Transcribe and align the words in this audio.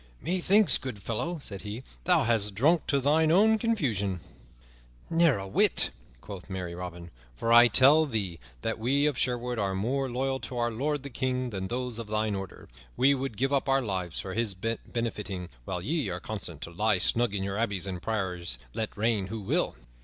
"Methinks, 0.19 0.79
good 0.79 0.97
fellow," 0.99 1.37
said 1.39 1.61
he, 1.61 1.83
"thou 2.05 2.23
hast 2.23 2.55
drunk 2.55 2.87
to 2.87 2.99
thine 2.99 3.29
own 3.31 3.59
confusion." 3.59 4.19
"Never 5.11 5.37
a 5.37 5.47
whit," 5.47 5.91
quoth 6.21 6.49
merry 6.49 6.73
Robin, 6.73 7.11
"for 7.35 7.53
I 7.53 7.67
tell 7.67 8.07
thee 8.07 8.39
that 8.63 8.79
we 8.79 9.05
of 9.05 9.15
Sherwood 9.15 9.59
are 9.59 9.75
more 9.75 10.09
loyal 10.09 10.39
to 10.39 10.57
our 10.57 10.71
lord 10.71 11.03
the 11.03 11.11
King 11.11 11.51
than 11.51 11.67
those 11.67 11.99
of 11.99 12.07
thine 12.07 12.33
order. 12.33 12.67
We 12.97 13.13
would 13.13 13.37
give 13.37 13.53
up 13.53 13.69
our 13.69 13.83
lives 13.83 14.19
for 14.19 14.33
his 14.33 14.55
benefiting, 14.55 15.49
while 15.65 15.83
ye 15.83 16.09
are 16.09 16.19
content 16.19 16.61
to 16.61 16.71
lie 16.71 16.97
snug 16.97 17.35
in 17.35 17.43
your 17.43 17.57
abbeys 17.57 17.85
and 17.85 18.01
priories 18.01 18.57
let 18.73 18.97
reign 18.97 19.27
who 19.27 19.39
will." 19.39 19.75